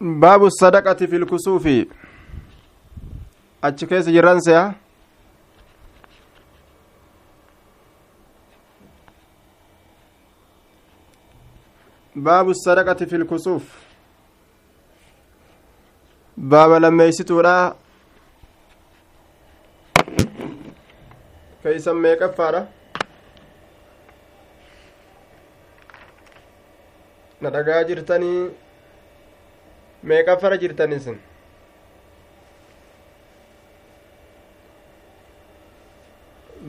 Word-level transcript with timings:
baabu 0.00 0.50
sadaqati 0.50 1.06
fi 1.08 1.18
lkusuufi 1.18 1.90
achi 3.62 3.86
keessa 3.86 4.10
jirran 4.12 4.40
se'a 4.40 4.74
baabu 12.16 12.54
sadaqati 12.54 13.06
fi 13.06 13.16
lkusuuf 13.18 13.64
baaba 16.38 16.80
lammeeysituudha 16.80 17.54
keeysan 21.62 21.96
meeqaffaadha 21.96 22.66
na 27.40 27.50
dhagaa 27.50 27.84
jirtanii 27.84 28.69
meeqaffara 30.02 30.56
jirtan 30.56 30.92
isin 30.92 31.18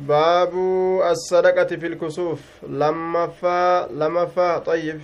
baabu 0.08 1.04
assadaqati 1.04 1.78
fi 1.78 1.90
lkusuuf 1.90 2.42
lammaffaa 2.84 3.88
lamaffaa 4.04 4.62
xayyib 4.66 5.02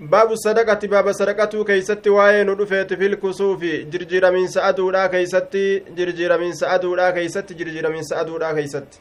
baabu 0.00 0.36
sadaqati 0.36 0.88
baaba 0.88 1.12
sadaqatuu 1.14 1.64
keeysatti 1.64 2.10
waa'ee 2.10 2.44
nu 2.44 2.54
dhufeeti 2.54 2.96
fil 2.96 3.16
kusuufi 3.16 3.72
jirjiiramiinsa 3.92 4.64
aduudhaa 4.70 5.08
keeysatti 5.08 5.64
jirjiiramiinsa 5.96 6.70
aduudhaa 6.70 7.12
keeysatti 7.12 7.54
jirjiiramiinsa 7.54 8.18
aduudhaa 8.22 8.54
keeysatti 8.54 8.98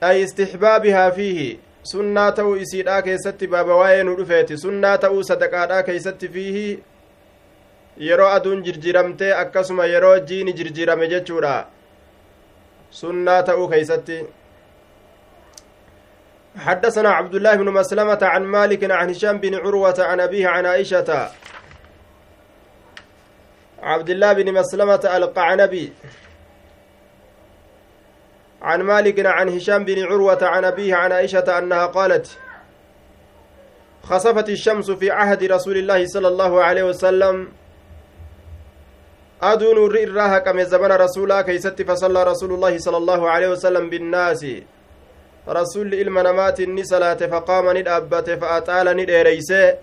ay 0.00 0.22
istixbaabihaa 0.22 1.10
fiihi 1.10 1.48
sunnaa 1.92 2.30
ta'uu 2.38 2.56
isiidhaa 2.64 3.02
keessatti 3.08 3.46
baaba 3.54 3.76
waa'ee 3.80 4.02
nu 4.08 4.16
dhufeeti 4.20 4.58
sunnaa 4.64 4.96
ta'uu 5.04 5.22
sadaqaadhaa 5.30 5.82
keeysatti 5.88 6.28
fiihi 6.36 6.64
yeroo 8.08 8.30
aduun 8.38 8.64
jirjiiramtee 8.68 9.32
akkasuma 9.42 9.86
yeroo 9.92 10.16
jiini 10.30 10.56
jirjiirame 10.62 11.12
jechuudha 11.14 11.54
sunnaa 13.02 13.42
ta'uu 13.50 13.68
keeysatti 13.74 14.18
حدثنا 16.66 17.08
عبد 17.08 17.34
الله 17.34 17.54
بن 17.56 17.68
مسلمة 17.70 18.18
عن 18.22 18.44
مالك 18.44 18.90
عن 18.90 19.10
هشام 19.10 19.38
بن 19.38 19.54
عروة 19.54 19.94
عن 19.98 20.20
أبيه 20.20 20.48
عن 20.48 20.66
عائشة 20.66 21.30
عبد 23.82 24.10
الله 24.10 24.32
بن 24.32 24.52
مسلمة 24.52 25.04
القعنبي 25.16 25.92
عن 28.68 28.82
مالك 28.82 29.26
عن 29.26 29.48
هشام 29.48 29.84
بن 29.84 29.98
عروة 30.04 30.42
عن 30.42 30.64
أبيه 30.64 30.94
عن 30.94 31.12
عائشة 31.12 31.58
أنها 31.58 31.86
قالت 31.86 32.26
خسفت 34.02 34.48
الشمس 34.48 34.90
في 34.90 35.10
عهد 35.10 35.44
رسول 35.44 35.76
الله 35.76 36.06
صلى 36.06 36.28
الله 36.28 36.52
عليه 36.64 36.84
وسلم. 36.90 37.48
أدون 39.42 39.76
الرئراها 39.86 40.38
كم 40.38 40.62
زمن 40.62 40.92
رسولا 40.92 41.42
كيست 41.42 41.82
فصلى 41.82 42.24
رسول 42.24 42.50
الله 42.52 42.78
صلى 42.78 42.96
الله 42.96 43.30
عليه 43.30 43.48
وسلم 43.48 43.90
بالناس. 43.90 44.42
rasuulli 45.46 46.00
ilma 46.00 46.22
namaatiin 46.22 46.74
ni 46.74 46.84
salaate 46.86 47.28
faqaama 47.28 47.72
ni 47.74 47.82
dhaabbate 47.82 48.36
fa'axaala 48.36 48.94
ni 48.94 49.06
dheereyse 49.06 49.78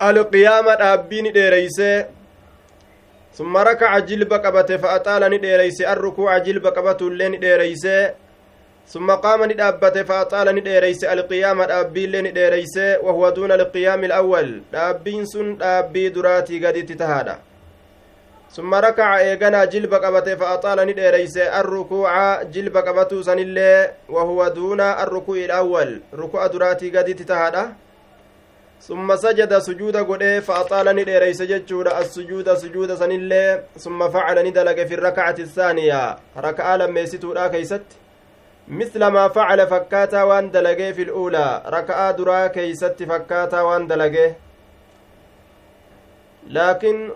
alqiyaama 0.00 0.76
dhaabbii 0.76 1.22
ni 1.22 1.32
dheereyse 1.34 1.90
summa 1.90 2.14
rakaca 2.14 2.14
jilba 3.12 3.25
qabate 4.42 4.78
fa'axaala 4.78 5.28
ni 5.28 5.38
dheereyse 5.38 5.86
arrukuuca 5.86 6.40
jilba 6.44 6.70
qabatullee 6.72 7.28
ni 7.28 7.38
dheereyse 7.38 8.14
summa 8.86 9.16
qaama 9.20 9.46
ni 9.46 9.54
dhaabbate 9.54 10.04
fa'axaala 10.04 10.52
ni 10.52 10.60
dheereyse 10.60 11.08
alqiyaama 11.08 11.66
dhaabbiillee 11.66 12.22
ni 12.22 12.32
dheereyse 12.32 12.96
wahuwa 13.02 13.32
duuna 13.32 13.54
alqiyaami 13.54 14.06
alawwal 14.06 14.60
dhaabbiin 14.72 15.26
sun 15.26 15.56
dhaabbii 15.58 16.10
duraatii 16.10 16.60
gaditti 16.60 16.96
tahaadha 16.96 17.38
ثم 18.56 18.74
ركع 18.74 19.18
إيغانا 19.18 19.64
جلب 19.64 19.94
قبته 19.94 20.34
فأطال 20.34 20.86
نديريس 20.86 21.36
الركوع 21.36 22.42
جلب 22.42 22.76
قبته 22.76 23.22
سنلي 23.22 23.90
وهو 24.08 24.48
دون 24.48 24.80
الركوع 24.80 25.36
الأول 25.36 26.00
ركوع 26.14 26.46
دراتي 26.46 26.90
قد 26.90 27.08
ثم 28.80 29.16
سجد 29.16 29.58
سجود 29.58 29.96
قده 29.96 30.40
فأطال 30.40 30.96
نديريس 30.96 31.42
ججود 31.42 31.88
السجود 31.88 32.54
سجود 32.54 32.94
سنلي 32.94 33.62
ثم 33.78 34.08
فعل 34.08 34.46
ندلق 34.46 34.84
في 34.84 34.94
الركعة 34.94 35.34
الثانية. 35.38 36.16
ركعة 36.36 36.76
لما 36.76 37.00
يستودا 37.00 37.46
كيست؟ 37.46 37.82
مثل 38.68 39.06
ما 39.06 39.28
فعل 39.28 39.66
فكاتا 39.66 40.22
وان 40.22 40.50
في 40.92 41.02
الأولى. 41.02 41.62
ركعة 41.66 42.10
درا 42.10 42.46
كيست 42.46 43.02
فكاتا 43.02 43.60
وان 43.60 43.88
لكن 46.46 47.10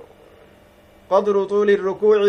قدر 1.11 1.45
طول 1.45 1.71
الركوع 1.71 2.21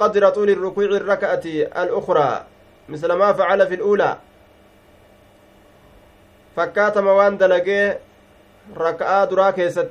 قدر 0.00 0.28
طول 0.28 0.50
الركوع 0.50 0.84
الركعة 0.84 1.42
الأخرى. 1.82 2.44
مثل 2.88 3.12
ما 3.12 3.32
فعل 3.32 3.66
في 3.66 3.74
الأولى. 3.74 4.18
فكات 6.56 6.98
موان 6.98 7.38
دلقي 7.38 7.98
ركعة 8.76 9.24
درا 9.24 9.50
كيست 9.50 9.90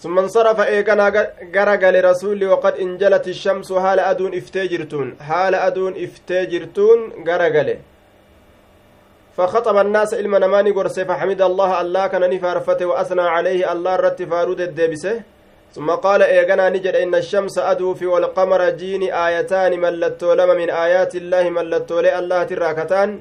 ثم 0.00 0.18
انصرف 0.18 0.60
إيقنا 0.60 1.08
غرق 1.54 1.90
لرسول 1.90 2.44
وقد 2.44 2.74
انجلت 2.74 3.28
الشمس 3.28 3.72
حال 3.72 4.00
أدون 4.00 4.34
افتجرتون 4.34 5.16
حال 5.20 5.54
أدون 5.54 5.94
افتجرتون 6.04 6.98
غرق 7.28 7.78
فخطب 9.36 9.76
الناس 9.78 10.14
إلما 10.14 10.38
نماني 10.38 10.70
قرسي 10.70 11.04
فحمد 11.04 11.42
الله 11.42 11.80
الله 11.80 12.06
كان 12.06 12.30
نفارفته 12.30 12.86
وأثنى 12.86 13.22
عليه 13.22 13.72
الله 13.72 13.96
رت 13.96 14.22
فارود 14.22 14.60
الدبسه 14.60 15.22
ثم 15.72 15.90
قال 15.90 16.22
إيغنا 16.22 16.68
نجد 16.68 16.96
إن 16.96 17.14
الشمس 17.14 17.58
أدوفي 17.58 18.06
والقمر 18.06 18.70
جيني 18.70 19.26
آيتان 19.26 19.80
ملتو 19.80 20.32
لما 20.32 20.54
من 20.54 20.70
آيات 20.70 21.14
الله 21.14 21.50
ملتو 21.50 22.00
لي 22.00 22.18
الله 22.18 22.42
تراكتان 22.42 23.20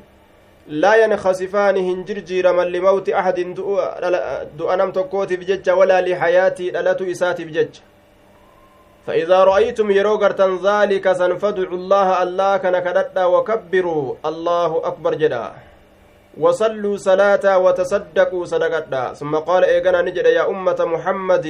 لا 0.68 0.94
ينخسفان 1.04 1.76
هنجرجير 1.78 2.46
من 2.54 2.68
لموت 2.68 3.10
أحد 3.10 3.38
دؤنم 4.58 4.92
تكوت 4.92 5.34
بجج 5.34 5.70
ولا 5.70 6.02
لحياتي 6.02 6.70
دلت 6.70 7.02
إسات 7.02 7.42
بجج. 7.42 7.74
فإذا 9.08 9.44
رأيتم 9.44 9.92
يروغرتن 9.92 10.52
ذلك 10.68 11.06
سنفدعوا 11.12 11.78
الله 11.82 12.24
الله 12.24 12.58
كان 12.58 12.76
كدتا 12.80 13.26
وكبروا. 13.26 14.16
الله 14.26 14.72
أكبر 14.90 15.14
جدا. 15.16 15.46
وصلوا 16.38 16.98
صلاة 16.98 17.46
وتصدقوا 17.58 18.46
صدقة. 18.46 19.14
ثم 19.14 19.36
قال 19.36 19.64
إيقنا 19.64 20.02
نجد 20.02 20.26
يا 20.26 20.44
أمة 20.50 20.80
محمد 20.94 21.48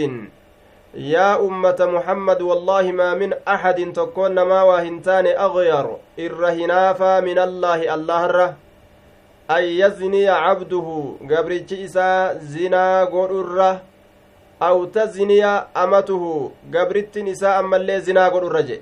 يا 0.96 1.40
أمة 1.40 1.76
محمد 1.80 2.42
والله 2.42 2.92
ما 2.92 3.14
من 3.14 3.34
أحد 3.48 3.94
تكون 3.94 4.42
ما 4.42 4.62
واهنتان 4.62 5.28
أغير. 5.28 5.86
إرهنافا 6.20 7.20
من 7.20 7.38
الله 7.40 7.94
الله 7.94 8.26
الره 8.26 8.56
أن 9.52 9.64
يزني 9.64 10.30
عبده. 10.30 10.88
قبرج 11.32 11.74
إسا 11.74 12.34
زنا 12.40 13.04
قرر 13.04 13.78
أو 14.62 14.86
تزني 14.86 15.46
أمته. 15.84 16.52
قبرت 16.74 17.18
نساء 17.18 17.60
اللي 17.62 18.02
زنا 18.02 18.28
قرر 18.28 18.80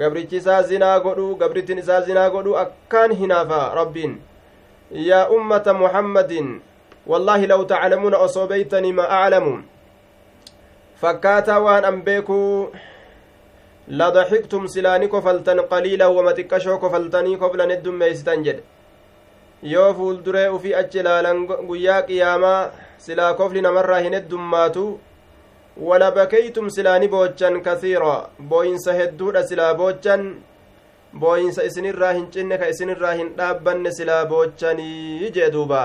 قبرج 0.00 0.34
إسا 0.34 0.62
زنا 0.62 0.98
قرر. 0.98 1.32
قبرت 1.40 1.70
نساء 1.70 2.00
زنا 2.00 2.28
قرر. 2.28 2.62
أكان 2.62 3.12
هنافا 3.12 3.74
ربين. 3.74 4.20
يا 4.90 5.30
أمة 5.30 5.66
محمد 5.66 6.60
والله 7.06 7.46
لو 7.46 7.62
تعلمون 7.62 8.14
أصوبيتني 8.14 8.92
ما 8.92 9.10
أعلم. 9.10 9.64
فكاتا 11.00 11.56
وان 11.56 11.84
أنبيكو 11.84 12.68
لضحكتم 13.88 14.66
سلاني 14.66 15.06
كفلتن 15.06 15.60
قليلا 15.60 16.06
وما 16.06 16.32
تكشو 16.32 16.78
كفلتني 16.78 17.36
قبل 17.36 17.60
ندم 17.68 17.94
ميستن 17.98 18.42
جد 18.42 18.60
yoo 19.62 19.94
fuulduree 19.94 20.48
ufii 20.56 20.74
achi 20.74 20.98
ilaalan 21.00 21.40
guyyaa 21.46 22.02
qiyaamaa 22.08 22.70
silaa 23.06 23.34
kofli 23.40 23.62
namarraa 23.66 23.98
hin 24.04 24.14
heddummaatu 24.16 24.84
wala 25.88 26.08
bakeytum 26.18 26.70
silaa 26.76 26.98
ni 27.02 27.08
boochan 27.14 27.60
kasiira 27.66 28.14
booyinsa 28.52 28.94
hedduudha 29.00 29.42
silaa 29.50 29.74
boochan 29.80 30.24
booyinsa 31.24 31.66
isinirraa 31.70 32.12
hin 32.12 32.26
cinne 32.36 32.58
ka 32.62 32.70
isinirraa 32.74 33.12
hin 33.20 33.28
dhaabbanne 33.40 33.92
silaa 33.98 34.24
boochanii 34.32 35.30
jee 35.36 35.50
duuba 35.56 35.82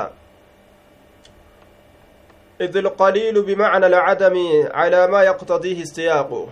إذ 2.62 2.78
القليل 2.78 3.42
بمعنى 3.42 3.86
العدم 3.86 4.36
على 4.74 5.08
ما 5.08 5.22
يقتضيه 5.24 5.82
السياق 5.82 6.50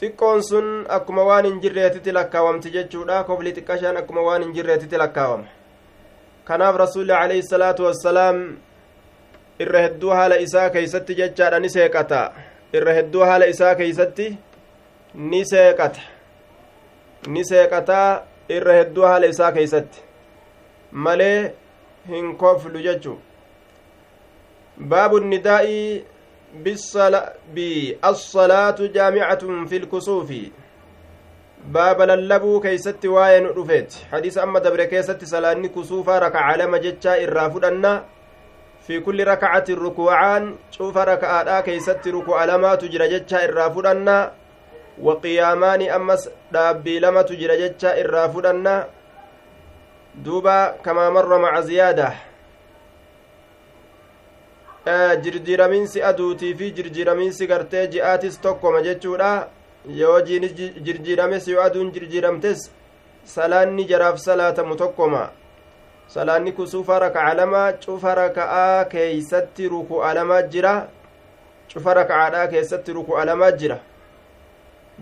xiqqoon 0.00 0.40
sun 0.42 0.66
akkuma 0.88 1.22
waan 1.28 1.44
hin 1.44 1.56
jirreetitti 1.60 2.12
lakkaawamti 2.16 2.70
jechuudha 2.76 3.24
kofli 3.28 3.52
xiqqashaan 3.56 3.96
akkuma 4.00 4.22
waan 4.28 4.42
hin 4.42 4.54
jirreetitti 4.56 5.00
lakkaawama 5.02 5.48
kanaaf 6.48 6.78
rasuulli 6.82 7.12
alayhi 7.12 7.42
salaatu 7.48 7.84
wassalaam 7.86 8.38
irra 9.64 9.82
hedduu 9.86 10.16
haala 10.18 10.40
isaa 10.46 10.70
keeysatti 10.76 11.18
jechaadha 11.20 11.60
ni 11.60 11.70
seeqata 11.76 12.22
irra 12.80 12.96
hedduu 12.98 13.28
haala 13.30 13.52
isaa 13.54 13.74
keeysatti 13.80 14.28
ni 15.14 15.44
seeqata 15.52 16.00
ni 17.34 17.44
seeqataa 17.52 18.08
irra 18.56 18.80
hedduu 18.80 19.04
haala 19.12 19.34
isaa 19.34 19.52
keeysatti 19.58 20.00
malee 21.08 21.52
hin 22.12 22.36
koflu 22.44 22.88
jechu 22.88 23.18
baabu 24.80 25.20
nidaa'i 25.20 26.04
bialsalaatu 27.54 28.88
jaamicatun 28.88 29.66
fi 29.68 29.78
lkusuufi 29.78 30.52
baaba 31.72 32.06
lallabuu 32.06 32.60
keeysatti 32.60 33.08
waa'ee 33.08 33.40
nu 33.40 33.52
dhufeeti 33.52 34.06
hadiisa 34.10 34.42
amma 34.42 34.60
dabre 34.60 34.86
keessatti 34.86 35.26
salaanni 35.26 35.68
kusuufaa 35.68 36.20
rakaca 36.20 36.56
lama 36.56 36.78
jechaa 36.78 37.16
irraa 37.24 37.50
fudhanna 37.50 37.92
fi 38.86 39.00
kulli 39.00 39.24
rakacatin 39.24 39.78
rukuucaan 39.78 40.54
cufa 40.76 41.04
raka'aadhaa 41.04 41.62
keeysatti 41.62 42.10
ruku'a 42.10 42.46
lamaatu 42.46 42.88
jira 42.88 43.08
jechaa 43.08 43.42
irraa 43.48 43.70
fudhanna 43.70 44.16
wa 44.98 45.16
qiyaamaani 45.20 45.90
ammas 45.98 46.30
dhaabbii 46.52 47.00
lamatu 47.00 47.36
jira 47.36 47.56
jechaa 47.56 47.94
irraa 48.04 48.28
fudhanna 48.28 48.74
duuba 50.24 50.74
kamaa 50.82 51.10
marra 51.10 51.38
maca 51.38 51.62
ziyaada 51.62 52.29
jirjiiramiinsi 54.86 56.02
aduutii 56.02 56.54
fi 56.54 56.70
jirjiiramiinsi 56.76 57.46
gartee 57.46 57.86
ji'aatis 57.88 58.40
tokkoma 58.40 58.82
jechuudha. 58.82 59.48
Yoo 59.88 60.20
jiinis 60.20 60.52
jirjiirames 60.84 61.48
yoo 61.48 61.62
aduun 61.62 61.92
jirjiiramtes 61.92 62.70
salaanni 63.24 63.84
jaraaf 63.88 64.18
salaatamu 64.18 64.76
tokkoma. 64.76 65.28
Salaanni 66.08 66.52
kusuufa 66.52 66.98
raka'a 66.98 67.34
lama 67.34 67.72
cufa 67.72 68.14
raka'aa 68.14 68.84
keeysatti 68.84 69.68
ruku'a 69.68 70.14
lama 70.14 70.42
jira. 70.42 70.88
Cufa 71.72 71.94
raka'aadhaa 71.94 72.46
keessatti 72.48 72.92
ruku'a 72.92 73.24
lama 73.24 73.52
jira. 73.52 73.78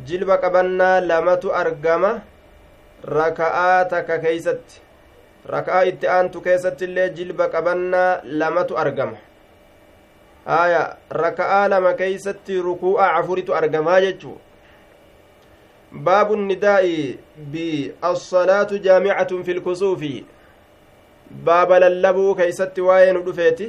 Jilba 0.06 0.38
qabannaa 0.38 1.00
lamatu 1.00 1.52
argama 1.54 2.20
raka'aa 3.04 3.84
takka 3.84 4.18
keeysatti. 4.18 4.80
Raka'aa 5.46 5.84
itti 5.84 6.06
aantu 6.08 6.40
keessatti 6.40 6.84
illee 6.84 7.08
jilba 7.10 7.48
qabannaa 7.48 8.20
lamatu 8.24 8.76
argama 8.78 9.16
haya 10.50 10.82
raka'aa 11.22 11.64
lama 11.74 11.94
keeysatti 12.00 12.60
ruku'a 12.68 13.06
afuritu 13.20 13.54
argamaa 13.60 14.00
jechuu 14.06 14.36
baabu 16.08 16.36
nidaa'i 16.36 16.96
bialsalaatu 17.52 18.78
jaamicatun 18.86 19.44
fi 19.44 19.54
lkusuufi 19.58 20.12
baaba 21.44 21.78
lallabuu 21.84 22.34
keeysatti 22.34 22.80
waa'ee 22.88 23.12
nu 23.12 23.22
dhufeeti. 23.26 23.68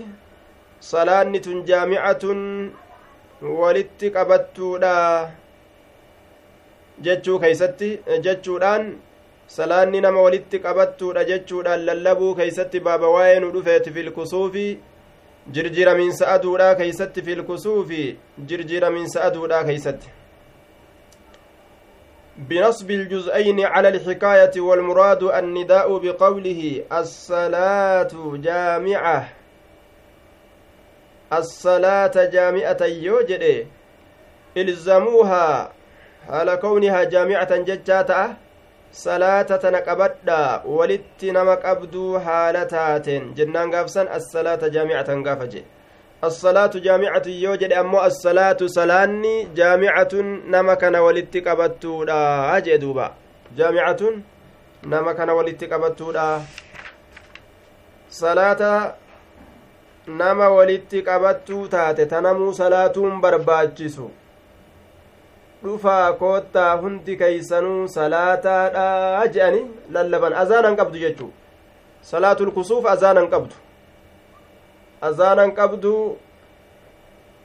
Salaanni 0.80 1.40
tun 1.46 1.64
jaamicatun 1.70 2.42
walitti 3.62 4.12
qabattuudha 4.16 4.94
jechuu 7.08 7.40
keeysatti 7.40 7.90
jechuudhaan 8.26 8.86
salaanni 9.58 10.02
nama 10.06 10.22
walitti 10.28 10.60
qabattuudha 10.66 11.24
jechuudhaan 11.32 11.86
lallabuu 11.90 12.36
keeysatti 12.40 12.80
baaba 12.88 13.10
waa'ee 13.16 13.40
nu 13.44 13.52
dhufeeti 13.56 13.92
filkusuufi 13.98 14.66
jirjiramiinsa 15.52 16.28
aduudhaa 16.28 16.76
keeysatti 16.76 17.22
filkusuufi 17.22 18.18
jirjiramiinsa 18.46 19.24
aduudhaa 19.24 19.64
keeysatti 19.64 20.10
بنصب 22.40 22.92
الجزئين 22.92 23.66
على 23.66 23.88
الحكاية 23.90 24.62
والمراد 24.62 25.24
النداء 25.24 25.98
بقوله 25.98 26.84
الصلاة 26.92 28.12
جامعة. 28.36 29.30
الصلاة 31.34 32.12
جامعة 32.16 32.78
يوجد. 32.82 33.68
إلزموها 34.58 35.72
على 36.30 36.58
كونها 36.58 37.04
جامعة 37.04 37.52
salaata 38.92 39.58
tana 39.58 39.82
qabadhaa 39.82 40.62
walitti 40.66 41.32
nama 41.32 41.58
qabduu 41.58 42.20
haala 42.20 42.66
taateen. 42.66 43.34
Jennaan 43.36 43.70
gaafsan 43.72 44.08
assalaata 44.08 44.70
jaamicatan 44.70 45.24
gaafa 45.24 45.48
jedhe 45.48 45.66
assalaatu 46.22 46.80
jaamicatu 46.86 47.30
yoo 47.30 47.56
jedhe 47.58 47.76
ammoo 47.82 48.02
assalaatu 48.02 48.70
salaanni 48.70 49.46
jaamicatun 49.60 50.32
nama 50.56 50.76
kana 50.76 51.02
walitti 51.02 51.42
qabattuudha 51.42 52.62
jedhe 52.62 52.78
duuba. 52.82 53.12
Jaamicatun 53.58 54.24
nama 54.84 55.14
kana 55.14 55.34
walitti 55.34 55.68
qabattuudha. 55.68 56.42
Salaata 58.10 58.96
nama 60.08 60.50
walitti 60.50 61.02
qabattuu 61.04 61.68
taate 61.68 62.06
tanamuu 62.06 62.54
salaatuun 62.54 63.22
barbaachisu. 63.22 64.10
Dhufaa 65.64 66.14
koottaa 66.14 66.76
hundi 66.82 67.18
keeysanuu 67.18 67.88
salaataadha 67.88 69.28
je'ani 69.36 69.62
lallaban 69.98 70.34
azaanan 70.44 70.76
qabdu 70.80 70.98
jechuu 71.04 71.32
salaatul 72.12 72.52
kusuuf 72.58 72.86
azaanan 72.94 73.28
qabdu 73.34 73.56
azaanan 75.10 75.52
qabdu 75.60 75.94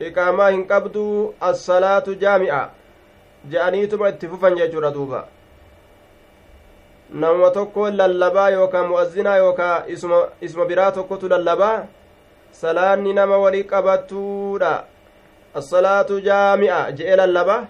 iqaamaa 0.08 0.50
hin 0.55 0.64
qabdu 0.72 1.05
assalaatu 1.50 2.14
jaami'a 2.25 2.62
je'aniituma 3.50 4.08
itti 4.14 4.28
fufan 4.28 4.56
jechuudha 4.62 4.90
duuba 5.00 5.26
nama 7.10 7.50
tokko 7.50 7.90
lallabaa 7.90 8.49
yookaa 8.50 8.87
mu'azzinaa 8.88 9.37
yookaa 9.37 9.76
isma 10.40 10.64
biraa 10.72 10.90
tokkotu 10.93 11.28
lallabaa 11.28 11.76
salaanni 12.62 13.12
nama 13.12 13.38
walii 13.38 13.64
qabattuudha 13.72 14.75
assalaatu 15.60 16.20
jaami'a 16.20 16.84
je'e 16.99 17.17
lallaba 17.17 17.64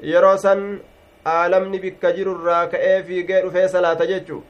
yeroo 0.00 0.36
san 0.38 0.80
aalamni 1.26 1.78
bikka 1.78 2.12
jirurraa 2.12 2.66
ka'ee 2.66 3.02
fiigee 3.02 3.42
dhufee 3.42 3.68
salaata 3.68 4.06
jechu. 4.06 4.42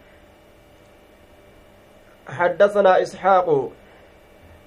حدثنا 2.29 3.03
إسحاق 3.03 3.71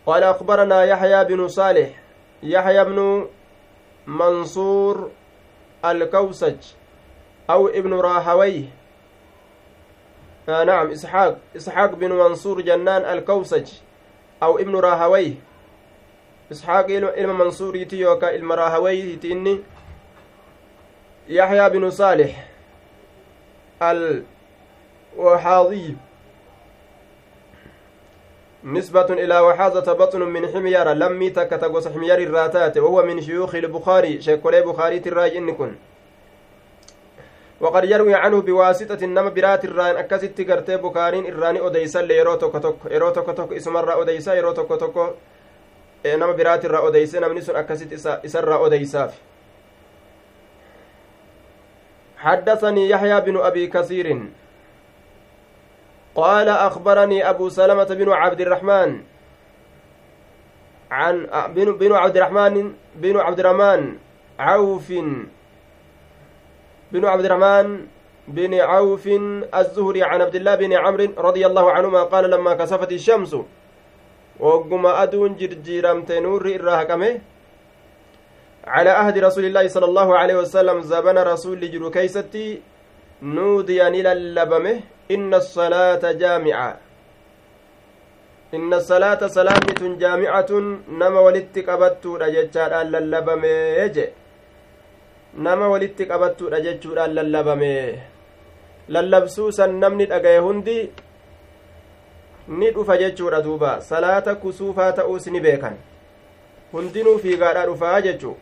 قال 0.05 0.23
أخبرنا 0.23 0.83
يحيى 0.83 1.23
بن 1.23 1.47
صالح 1.47 1.89
يحيى 2.43 2.83
بن 2.85 3.27
منصور 4.07 5.11
الكوسج 5.85 6.55
أو 7.49 7.67
ابن 7.67 7.93
راهويه 7.93 8.63
آه 10.49 10.63
نعم 10.63 10.91
إسحاق 10.91 11.37
إسحاق 11.55 11.95
بن 11.95 12.11
منصور 12.11 12.61
جنان 12.61 13.17
الكوسج 13.17 13.71
أو 14.43 14.59
ابن 14.59 14.75
راهويه 14.75 15.33
إسحاق 16.51 16.85
إلما 16.85 17.33
منصور 17.33 17.75
يتيوكا 17.75 18.35
إلما 18.35 18.55
راهويه 18.55 19.15
يحيى 21.29 21.69
بن 21.69 21.89
صالح 21.89 22.47
الوحاضي. 25.17 25.95
نسبة 28.63 29.05
إلى 29.05 29.39
وحاظة 29.39 29.93
بطن 29.93 30.21
من 30.21 30.47
حميار 30.47 30.89
لمي 30.93 31.29
تكتغوس 31.29 31.87
حميار 31.87 32.19
الراتات 32.19 32.77
وهو 32.77 33.03
من 33.03 33.21
شيوخ 33.21 33.55
البخاري 33.55 34.21
شيكولي 34.21 34.61
بخاري 34.61 34.99
تراج 34.99 35.35
إنكن. 35.35 35.75
وقد 37.59 37.83
يروي 37.85 38.15
عنه 38.15 38.41
بواسطة 38.41 39.05
نما 39.05 39.29
برات 39.29 39.65
الران 39.65 39.95
أكست 39.95 40.41
قرتي 40.41 40.77
بكارين 40.77 41.33
إراني 41.33 41.67
أديسا 41.67 42.01
ليرو 42.01 42.35
توكو 42.35 42.73
إيرو 42.91 43.09
توكو 43.09 43.55
إسم 43.55 43.77
الرا 43.77 44.01
أديسا 44.01 44.33
إيرو 44.33 44.51
توكو 44.51 44.75
توكو 44.75 45.07
نما 46.05 46.31
برات 46.31 46.65
الرا 46.65 46.87
أديسا 46.87 47.19
نمني 47.19 47.41
سن 47.41 47.55
أكست 47.55 47.93
إسا 47.93 48.39
الرا 48.39 48.67
أديسا 48.67 49.11
حدثني 52.19 52.89
يحيى 52.89 53.21
بن 53.21 53.35
أبي 53.37 53.67
كثير. 53.67 54.07
قال 56.15 56.49
أخبرني 56.49 57.29
أبو 57.29 57.49
سلمة 57.49 57.83
بن 57.83 58.11
عبد 58.11 58.41
الرحمن 58.41 58.89
عن 60.91 61.15
بن 61.55 61.91
عبد 61.93 62.17
الرحمن 62.17 62.73
بن 62.95 63.15
عبد 63.17 63.39
الرحمن 63.39 63.81
عوف 64.39 64.87
بن 66.91 67.05
عبد 67.05 67.25
الرحمن 67.25 67.87
بن 68.27 68.53
عوف 68.53 69.05
الزهري 69.53 70.03
عن 70.03 70.21
عبد 70.21 70.35
الله 70.35 70.55
بن 70.55 70.73
عمرو 70.73 71.07
رضي 71.17 71.45
الله 71.45 71.71
عنهما 71.71 72.03
قال 72.03 72.29
لما 72.29 72.53
كسفت 72.53 72.91
الشمس 72.91 73.35
وقم 74.39 74.85
أدون 74.85 75.35
جرجيرمت 75.35 76.11
نور 76.11 76.45
الراهكمة. 76.45 77.21
على 78.67 78.89
عهد 78.89 79.17
رسول 79.17 79.45
الله 79.45 79.67
صلى 79.67 79.85
الله 79.85 80.17
عليه 80.17 80.35
وسلم 80.35 80.81
زبن 80.81 81.17
رسول 81.17 81.71
جرو 81.71 81.91
كيستي 81.91 82.61
نودي 83.21 83.87
إلى 83.87 84.11
اللبمه 84.11 84.79
إن 85.11 85.33
الصلاة 85.33 86.11
جامعة 86.11 86.77
إن 88.53 88.73
الصلاة 88.73 89.27
سلامة 89.27 89.81
جامعة 90.03 90.51
نما 90.99 91.19
ولدت 91.19 91.55
قبتو 91.69 92.15
رجتشار 92.15 92.81
اللبمه 92.81 93.47
يجي 93.81 94.07
nama 95.33 95.69
walitti 95.69 96.05
qabattuudha 96.05 96.61
jechuudhaan 96.61 97.13
lallabame 97.13 97.99
lallabsuu 98.89 99.51
san 99.51 99.75
namni 99.79 100.05
dhagaye 100.05 100.37
hundi 100.37 100.89
ni 102.47 102.71
dhufa 102.71 102.97
jechuudha 102.97 103.41
duuba 103.41 103.81
salaata 103.81 104.35
kusuufaa 104.35 104.91
ta'uus 104.91 105.27
ni 105.27 105.39
beekan 105.39 105.75
hundinuu 106.71 107.17
fiigaadhaa 107.19 107.65
dhufaa 107.65 108.01
jechuu 108.01 108.35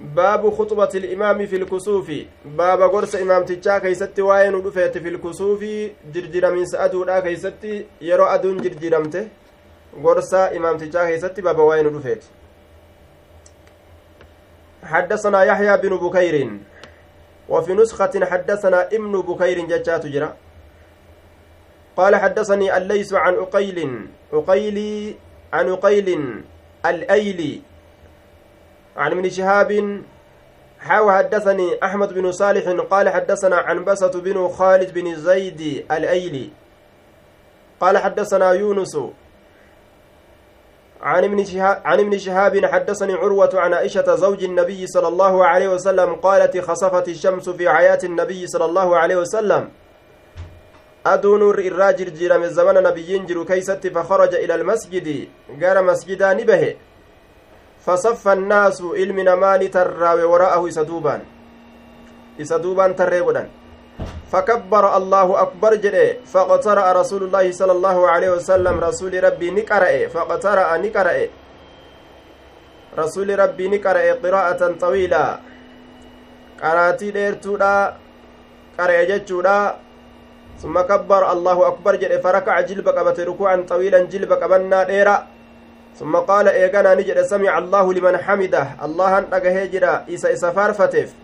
baabu 0.00 0.50
khuxbati 0.52 0.96
ilimaami 0.98 1.46
fi 1.46 1.58
lkusuufi 1.58 2.28
baaba 2.44 2.88
gorsa 2.88 3.20
imaamtichaa 3.20 3.80
keeysatti 3.80 4.22
waa'ee 4.22 4.50
nu 4.50 4.60
dhufeete 4.60 5.00
fi 5.00 5.10
lkusuufi 5.10 5.92
jirjiraminsa 6.12 6.80
aduudha 6.80 7.22
keeysatti 7.22 7.86
yeroo 8.00 8.26
aduun 8.26 8.60
jirjiramte 8.60 9.28
gorsa 10.02 10.50
imaamtichaa 10.52 11.06
keeysatti 11.06 11.42
baaba 11.42 11.64
waa'ee 11.64 11.82
nu 11.82 11.90
dhufeeti 11.90 12.26
حدثنا 14.86 15.44
يحيى 15.44 15.76
بن 15.76 15.96
بكير 15.96 16.50
وفي 17.48 17.74
نسخة 17.74 18.24
حدثنا 18.24 18.86
ابن 18.86 19.20
بكير 19.20 19.66
ججات 19.66 20.06
جرا 20.06 20.36
قال 21.96 22.16
حدثني 22.16 22.76
الليث 22.76 23.14
عن 23.14 23.34
أقيل 23.34 24.06
أقيلي 24.32 25.14
عن 25.52 25.68
أقيل 25.68 26.08
الأيلي 26.86 27.62
عن 28.96 29.12
ابن 29.12 29.30
شهاب 29.30 30.02
حاو 30.80 31.10
حدثني 31.10 31.78
أحمد 31.84 32.12
بن 32.14 32.32
صالح 32.32 32.68
قال 32.90 33.08
حدثنا 33.08 33.56
عنبسة 33.56 34.20
بن 34.20 34.48
خالد 34.48 34.94
بن 34.94 35.14
زيد 35.14 35.84
الأيلي 35.90 36.50
قال 37.80 37.98
حدثنا 37.98 38.52
يونس 38.52 38.98
عن 41.02 41.24
ابن 41.24 41.44
شهاب 41.44 41.82
عن 41.84 42.00
ابن 42.00 42.18
شهاب 42.18 42.66
حدثني 42.66 43.12
عروة 43.12 43.50
عن 43.54 43.74
عائشة 43.74 44.14
زوج 44.14 44.44
النبي 44.44 44.86
صلى 44.86 45.08
الله 45.08 45.46
عليه 45.46 45.68
وسلم 45.68 46.14
قالت 46.14 46.58
خسفت 46.58 47.08
الشمس 47.08 47.48
في 47.48 47.70
حياة 47.70 47.98
النبي 48.04 48.46
صلى 48.46 48.64
الله 48.64 48.96
عليه 48.96 49.16
وسلم. 49.16 49.68
أدون 51.06 51.50
الراجل 51.50 52.14
جرم 52.14 52.42
الزمن 52.42 52.82
نبي 52.82 53.18
جرو 53.18 53.44
كيست 53.44 53.86
فخرج 53.86 54.34
إلى 54.34 54.54
المسجد 54.54 55.28
قال 55.62 55.84
مسجدا 55.84 56.32
فصف 57.86 58.28
الناس 58.28 58.82
علم 58.82 59.20
نمان 59.20 59.70
تراوي 59.70 60.24
وراءه 60.24 60.62
إسدوبان 60.68 61.20
إسدوبان 62.42 62.90
تريبودان 62.96 63.48
فكبر 64.32 64.84
الله 64.96 65.28
أكبر 65.42 65.72
جده 65.74 66.26
فقترأ 66.26 66.86
رسول 67.00 67.22
الله 67.30 67.46
صلى 67.52 67.72
الله 67.72 67.98
عليه 68.08 68.30
وسلم 68.36 68.74
رسول 68.80 69.24
ربي 69.24 69.48
نقرأ 69.50 70.08
فقترأ 70.14 70.68
نقرأ 70.76 71.16
رسول 72.96 73.28
ربي 73.38 73.64
نقرأ 73.68 74.12
قراءة 74.24 74.62
طويلة. 74.80 75.24
قراتي 76.62 77.10
ديرتودا 77.10 77.74
قرأ 78.78 79.00
جتشودا. 79.04 79.60
ثم 80.62 80.76
كبر 80.80 81.22
الله 81.32 81.58
أكبر 81.66 81.92
جده 81.96 82.18
فركع 82.24 82.56
جلب 82.60 82.88
قبت 82.88 83.20
ركوعا 83.20 83.56
طويلا 83.68 84.00
جلب 84.08 84.32
قبنا 84.32 84.82
ديرا. 84.88 85.16
ثم 85.98 86.16
قال 86.16 86.48
إيقنا 86.48 86.94
نجد 86.94 87.22
سمع 87.22 87.58
الله 87.58 87.92
لمن 87.92 88.16
حمده. 88.16 88.66
الله 88.84 89.18
أنت 89.18 89.34
هجرا 89.34 90.04
إسا 90.14 90.32
إسا 90.32 90.50
فارفتف. 90.50 91.14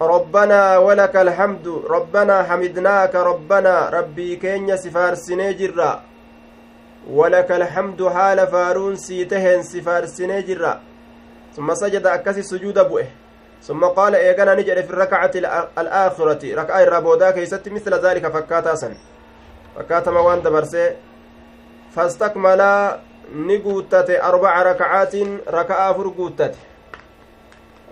ربنا 0.00 0.78
ولك 0.78 1.16
الحمد. 1.16 1.66
ربنا 1.68 2.42
حمدناك. 2.42 3.14
ربنا 3.14 3.88
ربي 3.88 4.36
كينيا 4.36 4.76
سفار 4.76 5.14
سنجرا 5.14 6.02
ولك 7.10 7.52
الحمد 7.52 8.00
حال 8.08 8.46
فارون 8.46 8.96
سيتهن 8.96 9.62
سفار 9.62 10.06
سنجرا 10.06 10.80
ثم 11.56 11.74
سجد 11.74 12.06
أكسي 12.06 12.42
سجود 12.42 12.78
بؤه. 12.88 13.06
ثم 13.62 13.84
قال 13.84 14.14
إيقنا 14.14 14.54
نجد 14.54 14.80
في 14.80 14.90
الركعة 14.90 15.30
الآخرة. 15.78 16.54
ركعة 16.54 16.82
الرابودا 16.82 17.30
كيست 17.30 17.68
مثل 17.68 17.94
ذلك 17.94 18.24
فكاتا 18.28 18.74
سن. 18.74 18.94
فكاتا 19.76 20.10
موان 20.10 20.42
دبرسي. 20.42 21.11
فاستكمل 21.94 22.62
نقوتت 23.32 24.10
أربع 24.10 24.62
ركعات 24.62 25.14
ركعة 25.48 25.92
فرقوتت 25.92 26.54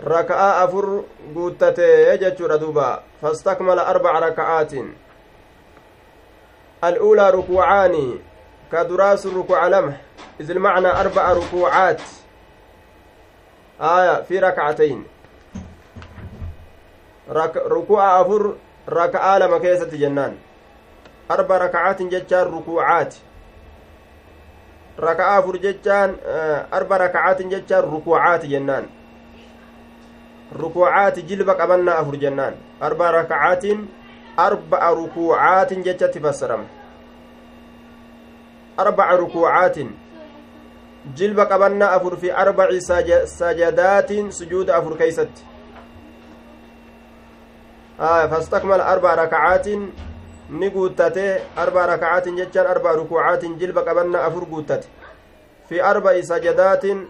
raka'aa 0.00 0.64
afur 0.64 1.04
guuttatee 1.36 2.16
jechuudha 2.16 2.56
duuba 2.56 3.04
fastakmala 3.20 3.84
arbaca 3.84 4.32
raka'aatin 4.32 4.96
الأولى 6.84 7.30
ركوعان. 7.30 8.18
كدراس 8.72 9.26
الركوع 9.26 9.66
لمح. 9.66 9.96
إذ 10.40 10.50
المعنى 10.50 10.88
أربع 10.88 11.32
ركوعات. 11.32 12.02
آية 13.80 14.22
في 14.22 14.38
ركعتين. 14.38 15.04
رك... 17.30 17.56
ركوع 17.56 18.20
أفر 18.20 18.54
ركعة 18.88 19.38
لما 19.38 19.58
كيسة 19.58 19.92
جنان. 19.92 20.36
أربع 21.30 21.58
ركعات 21.58 22.02
جتان 22.02 22.46
ركوعات. 22.46 23.14
ركعة 25.00 25.38
أفر 25.38 25.56
جتان 25.56 26.16
أربع 26.72 26.96
ركعات 26.96 27.42
جتان 27.42 27.82
ركوعات 27.84 28.46
جنان 28.46 28.86
rukuucaati 30.52 31.22
jilba 31.22 31.54
qabannaa 31.54 31.98
afur 32.02 32.16
jennaan 32.18 32.54
arba 32.80 33.10
rakacaatiin 33.12 33.88
arba'a 34.36 34.94
rukuucaatin 34.94 35.84
jechatti 35.84 36.20
fassarama 36.20 36.64
arbaca 38.76 39.16
rukuucaatin 39.16 39.92
jilba 41.14 41.46
qabannaa 41.46 41.92
afur 41.98 42.16
fi 42.16 42.32
arbaci 42.32 42.80
sajadaatin 43.36 44.32
sujuuda 44.32 44.76
afur 44.76 44.96
keeysatti 44.98 45.46
fastakmala 48.34 48.90
arba'a 48.94 49.16
rakacaatin 49.22 49.92
ni 50.50 50.70
guuttate 50.70 51.42
arba'a 51.56 51.86
rakacaatin 51.86 52.36
jechaan 52.36 52.66
arba'a 52.66 52.96
rukuucaatin 52.96 53.58
jilba 53.58 53.82
qabannaa 53.84 54.24
afur 54.26 54.46
guuttate. 54.46 54.88
Fi 55.68 55.80
arba'i 55.80 56.22
sajadaatin 56.22 57.06